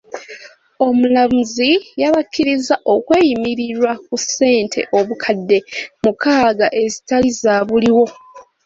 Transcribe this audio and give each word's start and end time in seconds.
Omulamuzi 0.87 1.71
yabakkiriza 2.01 2.75
okweyimirirwa 2.93 3.91
ku 4.05 4.15
ssente 4.21 4.79
obukadde 4.97 5.57
mukaaga 6.03 6.67
ezitaali 6.81 7.29
za 7.41 7.53
buliwo. 7.67 8.05